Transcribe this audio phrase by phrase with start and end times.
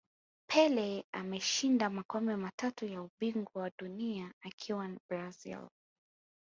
[0.47, 5.59] pele ameshinda makombe matatu ya ubingwa wa dunia akiwa na brazil